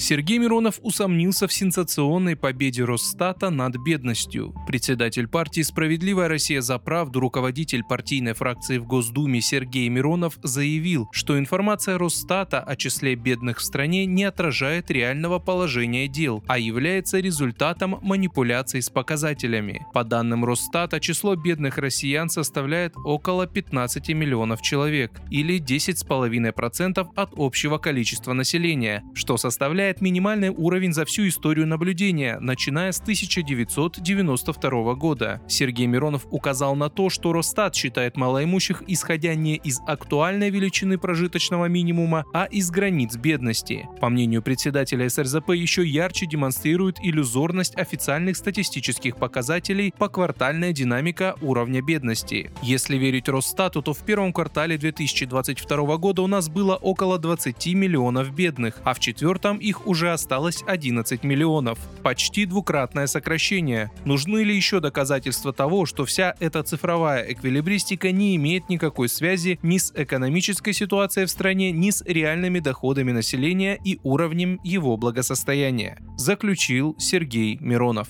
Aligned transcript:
Сергей 0.00 0.38
Миронов 0.38 0.78
усомнился 0.82 1.48
в 1.48 1.52
сенсационной 1.52 2.36
победе 2.36 2.84
Росстата 2.84 3.50
над 3.50 3.78
бедностью. 3.78 4.54
Председатель 4.64 5.26
партии 5.26 5.62
«Справедливая 5.62 6.28
Россия 6.28 6.60
за 6.60 6.78
правду», 6.78 7.18
руководитель 7.18 7.82
партийной 7.82 8.34
фракции 8.34 8.78
в 8.78 8.86
Госдуме 8.86 9.40
Сергей 9.40 9.88
Миронов 9.88 10.38
заявил, 10.44 11.08
что 11.10 11.36
информация 11.36 11.98
Росстата 11.98 12.60
о 12.60 12.76
числе 12.76 13.16
бедных 13.16 13.58
в 13.58 13.64
стране 13.64 14.06
не 14.06 14.22
отражает 14.22 14.88
реального 14.88 15.40
положения 15.40 16.06
дел, 16.06 16.44
а 16.46 16.60
является 16.60 17.18
результатом 17.18 17.98
манипуляций 18.00 18.82
с 18.82 18.90
показателями. 18.90 19.84
По 19.92 20.04
данным 20.04 20.44
Росстата, 20.44 21.00
число 21.00 21.34
бедных 21.34 21.76
россиян 21.76 22.30
составляет 22.30 22.94
около 23.04 23.48
15 23.48 24.10
миллионов 24.10 24.62
человек, 24.62 25.20
или 25.28 25.60
10,5% 25.60 27.08
от 27.16 27.32
общего 27.36 27.78
количества 27.78 28.32
населения, 28.32 29.02
что 29.12 29.36
составляет 29.36 29.87
составляет 29.88 30.00
минимальный 30.02 30.50
уровень 30.50 30.92
за 30.92 31.04
всю 31.04 31.28
историю 31.28 31.66
наблюдения, 31.66 32.38
начиная 32.40 32.92
с 32.92 33.00
1992 33.00 34.94
года. 34.94 35.40
Сергей 35.48 35.86
Миронов 35.86 36.26
указал 36.30 36.76
на 36.76 36.90
то, 36.90 37.08
что 37.08 37.32
Росстат 37.32 37.74
считает 37.74 38.16
малоимущих 38.16 38.82
исходя 38.86 39.34
не 39.34 39.56
из 39.56 39.80
актуальной 39.86 40.50
величины 40.50 40.98
прожиточного 40.98 41.66
минимума, 41.66 42.24
а 42.34 42.44
из 42.44 42.70
границ 42.70 43.16
бедности. 43.16 43.88
По 44.00 44.08
мнению 44.10 44.42
председателя 44.42 45.08
СРЗП, 45.08 45.50
еще 45.50 45.86
ярче 45.86 46.26
демонстрирует 46.26 46.96
иллюзорность 47.02 47.76
официальных 47.76 48.36
статистических 48.36 49.16
показателей 49.16 49.94
по 49.96 50.08
квартальная 50.08 50.72
динамика 50.72 51.34
уровня 51.40 51.82
бедности. 51.82 52.50
Если 52.62 52.98
верить 52.98 53.28
Росстату, 53.28 53.80
то 53.82 53.94
в 53.94 54.04
первом 54.04 54.32
квартале 54.32 54.76
2022 54.76 55.96
года 55.96 56.22
у 56.22 56.26
нас 56.26 56.48
было 56.48 56.76
около 56.76 57.18
20 57.18 57.66
миллионов 57.74 58.34
бедных, 58.34 58.80
а 58.84 58.92
в 58.92 59.00
четвертом 59.00 59.56
их 59.58 59.77
их 59.78 59.86
уже 59.86 60.12
осталось 60.12 60.62
11 60.66 61.22
миллионов. 61.24 61.78
Почти 62.02 62.46
двукратное 62.46 63.06
сокращение. 63.06 63.90
Нужны 64.04 64.42
ли 64.42 64.54
еще 64.54 64.80
доказательства 64.80 65.52
того, 65.52 65.86
что 65.86 66.04
вся 66.04 66.34
эта 66.40 66.62
цифровая 66.62 67.22
эквилибристика 67.32 68.12
не 68.12 68.36
имеет 68.36 68.68
никакой 68.68 69.08
связи 69.08 69.58
ни 69.62 69.78
с 69.78 69.92
экономической 69.94 70.72
ситуацией 70.72 71.26
в 71.26 71.30
стране, 71.30 71.72
ни 71.72 71.90
с 71.90 72.02
реальными 72.02 72.58
доходами 72.60 73.12
населения 73.12 73.78
и 73.84 73.98
уровнем 74.02 74.60
его 74.64 74.96
благосостояния? 74.96 75.98
Заключил 76.16 76.96
Сергей 76.98 77.58
Миронов. 77.60 78.08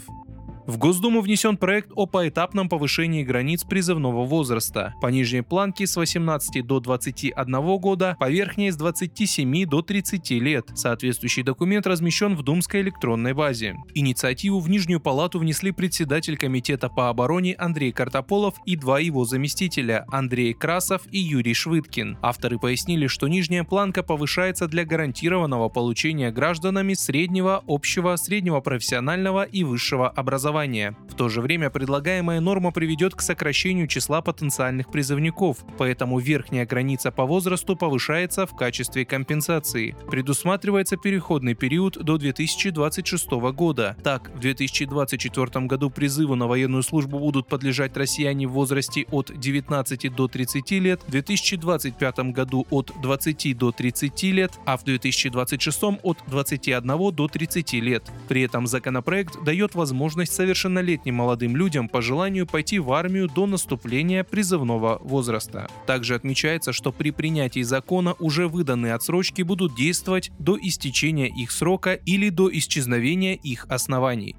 В 0.69 0.77
Госдуму 0.77 1.23
внесен 1.23 1.57
проект 1.57 1.93
о 1.95 2.05
поэтапном 2.05 2.69
повышении 2.69 3.25
границ 3.25 3.65
призывного 3.65 4.27
возраста. 4.27 4.93
По 5.01 5.07
нижней 5.07 5.41
планке 5.41 5.87
с 5.87 5.97
18 5.97 6.63
до 6.67 6.79
21 6.79 7.79
года, 7.79 8.19
по 8.21 8.29
верхней 8.29 8.71
с 8.71 8.77
27 8.77 9.65
до 9.65 9.81
30 9.81 10.31
лет. 10.33 10.67
Соответствующий 10.75 11.43
документ 11.43 11.87
размещен 11.87 12.37
в 12.37 12.43
Думской 12.43 12.83
электронной 12.83 13.33
базе. 13.33 13.77
Инициативу 13.95 14.61
в 14.61 14.69
Нижнюю 14.69 15.01
палату 15.01 15.39
внесли 15.39 15.73
председатель 15.73 16.37
Комитета 16.37 16.91
по 16.91 17.09
обороне 17.09 17.55
Андрей 17.55 17.91
Картополов 17.91 18.57
и 18.67 18.77
два 18.77 18.99
его 18.99 19.25
заместителя 19.25 20.05
Андрей 20.13 20.53
Красов 20.53 21.01
и 21.11 21.19
Юрий 21.19 21.55
Швыдкин. 21.55 22.19
Авторы 22.21 22.59
пояснили, 22.59 23.07
что 23.07 23.27
нижняя 23.27 23.65
планка 23.65 24.03
повышается 24.03 24.69
для 24.69 24.85
гарантированного 24.85 25.71
получения 25.71 26.31
гражданами 26.31 26.93
среднего, 26.93 27.65
общего, 27.67 28.17
среднего 28.17 28.61
профессионального 28.61 29.45
и 29.45 29.65
высшего 29.65 30.11
образования 30.11 30.58
образования. 30.59 30.95
В 31.09 31.15
то 31.15 31.29
же 31.29 31.41
время 31.41 31.71
предлагаемая 31.71 32.41
норма 32.41 32.71
приведет 32.71 33.15
к 33.15 33.23
сокращению 33.23 33.89
числа 33.89 34.23
потенциальных 34.23 34.91
призывников, 34.91 35.59
поэтому 35.77 36.19
верхняя 36.19 36.65
граница 36.65 37.11
по 37.11 37.25
возрасту 37.25 37.77
повышается 37.77 38.47
в 38.47 38.55
качестве 38.55 39.05
компенсации. 39.05 39.97
Предусматривается 40.11 40.97
переходный 40.97 41.55
период 41.55 41.99
до 42.03 42.19
2026 42.19 43.31
года. 43.53 43.97
Так, 44.05 44.31
в 44.35 44.39
2024 44.39 45.67
году 45.67 45.91
призыву 45.91 46.37
на 46.37 46.47
военную 46.47 46.83
службу 46.83 47.19
будут 47.19 47.49
подлежать 47.49 47.97
россияне 47.97 48.47
в 48.47 48.53
возрасте 48.53 49.07
от 49.11 49.33
19 49.37 50.15
до 50.15 50.29
30 50.29 50.71
лет, 50.73 51.01
в 51.07 51.11
2025 51.11 52.19
году 52.33 52.67
от 52.71 52.93
20 53.03 53.59
до 53.59 53.73
30 53.73 54.23
лет, 54.25 54.53
а 54.67 54.77
в 54.77 54.85
2026 54.85 55.83
от 56.03 56.19
21 56.29 57.13
до 57.13 57.29
30 57.29 57.73
лет. 57.75 58.05
При 58.29 58.43
этом 58.43 58.67
законопроект 58.67 59.43
дает 59.43 59.75
возможность 59.75 60.33
совершеннолетним 60.49 61.17
молодым 61.17 61.57
людям 61.57 61.91
по 61.91 62.01
желанию 62.01 62.47
пойти 62.47 62.79
в 62.79 62.91
армию 62.93 63.29
до 63.29 63.45
наступления 63.45 64.25
призывного 64.25 64.99
возраста. 65.03 65.69
Также 65.87 66.15
отмечается, 66.15 66.73
что 66.73 66.91
при 66.91 67.11
принятии 67.11 67.61
закона 67.61 68.15
уже 68.19 68.49
выданные 68.49 68.95
отсрочки 68.95 69.43
будут 69.43 69.77
действовать 69.77 70.31
до 70.39 70.59
истечения 70.59 71.29
их 71.29 71.51
срока 71.51 71.93
или 71.93 72.31
до 72.31 72.51
исчезновения 72.51 73.35
их 73.35 73.67
оснований. 73.69 74.37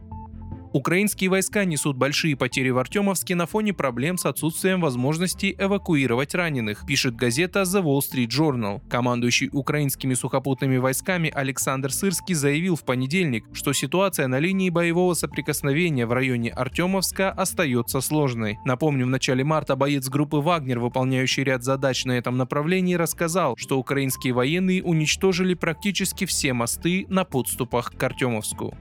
Украинские 0.71 1.31
войска 1.31 1.65
несут 1.65 1.97
большие 1.97 2.35
потери 2.35 2.69
в 2.69 2.77
Артемовске 2.77 3.33
на 3.33 3.47
фоне 3.47 3.73
проблем 3.73 4.19
с 4.19 4.25
отсутствием 4.27 4.81
возможности 4.81 5.55
эвакуировать 5.57 6.35
раненых, 6.35 6.85
пишет 6.85 7.15
газета 7.15 7.61
The 7.61 7.81
Wall 7.81 8.01
Street 8.01 8.27
Journal. 8.27 8.79
Командующий 8.87 9.49
украинскими 9.51 10.13
сухопутными 10.13 10.77
войсками 10.77 11.31
Александр 11.33 11.91
Сырский 11.91 12.35
заявил 12.35 12.75
в 12.75 12.85
понедельник, 12.85 13.45
что 13.51 13.73
ситуация 13.73 14.27
на 14.27 14.37
линии 14.37 14.69
боевого 14.69 15.15
соприкосновения 15.15 16.05
в 16.05 16.13
районе 16.13 16.51
Артемовска 16.51 17.31
остается 17.31 17.99
сложной. 17.99 18.59
Напомню, 18.63 19.07
в 19.07 19.09
начале 19.09 19.43
марта 19.43 19.75
боец 19.75 20.07
группы 20.07 20.37
«Вагнер», 20.37 20.77
выполняющий 20.77 21.43
ряд 21.43 21.63
задач 21.63 22.05
на 22.05 22.11
этом 22.11 22.37
направлении, 22.37 22.93
рассказал, 22.93 23.55
что 23.57 23.79
украинские 23.79 24.33
военные 24.33 24.83
уничтожили 24.83 25.55
практически 25.55 26.25
все 26.25 26.53
мосты 26.53 27.07
на 27.09 27.23
подступах 27.23 27.91
к 27.97 28.03
Артемовску. 28.03 28.77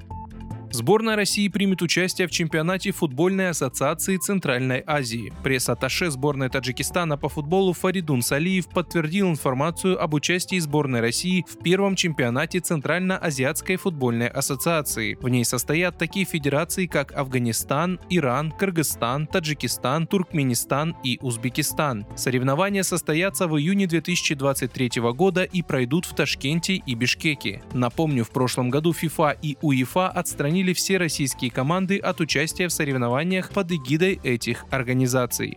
Сборная 0.71 1.17
России 1.17 1.49
примет 1.49 1.81
участие 1.81 2.29
в 2.29 2.31
чемпионате 2.31 2.93
футбольной 2.93 3.51
ассоциации 3.51 4.19
Центральной 4.19 4.85
Азии. 4.87 5.33
Пресс-атташе 5.43 6.11
сборной 6.11 6.51
Таджикистана 6.51 7.17
по 7.17 7.29
футболу 7.29 7.73
Фаридун 7.73 8.21
Салиев 8.21 8.69
подтвердил 8.69 9.31
информацию 9.31 10.01
об 10.03 10.15
участии 10.15 10.59
сборной 10.59 11.01
России 11.01 11.45
в 11.49 11.63
первом 11.63 11.97
чемпионате 11.97 12.61
Центрально-Азиатской 12.61 13.77
футбольной 13.77 14.29
ассоциации. 14.29 15.17
В 15.21 15.29
ней 15.29 15.45
состоят 15.45 15.97
такие 15.97 16.27
федерации, 16.27 16.87
как 16.87 17.13
Афганистан, 17.13 17.99
Иран, 18.11 18.53
Кыргызстан, 18.53 19.27
Таджикистан, 19.27 20.07
Туркменистан 20.07 20.97
и 21.03 21.19
Узбекистан. 21.23 22.07
Соревнования 22.15 22.83
состоятся 22.83 23.49
в 23.49 23.59
июне 23.59 23.87
2023 23.87 25.01
года 25.15 25.45
и 25.45 25.63
пройдут 25.63 26.05
в 26.05 26.15
Ташкенте 26.15 26.75
и 26.75 26.95
Бишкеке. 26.95 27.63
Напомню, 27.73 28.25
в 28.25 28.31
прошлом 28.31 28.69
году 28.69 28.93
ФИФА 28.93 29.37
и 29.41 29.57
УЕФА 29.63 30.09
отстранили 30.09 30.58
отстранили 30.59 30.73
все 30.73 30.99
российские 30.99 31.51
команды 31.51 31.99
от 31.99 32.21
участия 32.21 32.67
в 32.67 32.73
соревнованиях 32.73 33.51
под 33.51 33.71
эгидой 33.71 34.19
этих 34.25 34.65
организаций. 34.71 35.57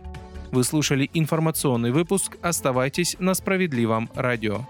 Вы 0.52 0.64
слушали 0.64 1.10
информационный 1.14 1.90
выпуск. 1.90 2.36
Оставайтесь 2.42 3.16
на 3.18 3.34
справедливом 3.34 4.08
радио. 4.14 4.60